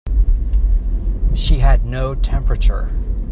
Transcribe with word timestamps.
She 1.35 1.59
had 1.59 1.85
no 1.85 2.15
temperature. 2.15 2.89